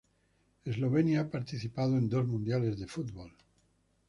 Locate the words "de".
2.79-2.87